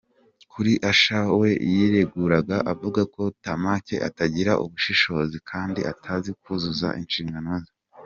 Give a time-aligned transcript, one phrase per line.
[0.51, 7.71] Kuri Usher we yireguraga avuga ko Tameka atagira ubushishozi kandi atazi kuzuza inshingano ze.